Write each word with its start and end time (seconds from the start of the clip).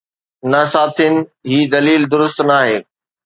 نه 0.51 0.61
سائين، 0.73 1.15
هي 1.49 1.59
دليل 1.73 2.01
درست 2.13 2.39
ناهي. 2.49 2.77